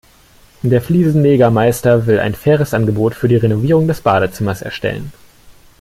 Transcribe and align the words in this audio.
Der 0.63 0.81
Fliesenlegermeister 0.81 2.07
will 2.07 2.19
ein 2.19 2.33
faires 2.33 2.73
Angebot 2.73 3.13
für 3.13 3.27
die 3.27 3.35
Renovierung 3.35 3.87
des 3.87 4.01
Badezimmers 4.01 4.63
erstellen. 4.63 5.11